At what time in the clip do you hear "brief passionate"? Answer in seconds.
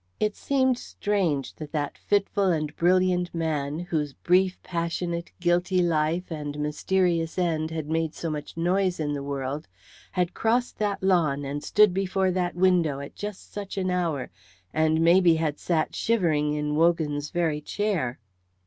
4.13-5.31